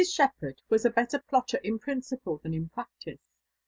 Shepherd 0.03 0.63
was 0.67 0.83
a 0.83 0.89
better 0.89 1.19
plotter 1.19 1.57
in 1.59 1.77
principle 1.77 2.39
than 2.41 2.55
in 2.55 2.69
practice. 2.69 3.37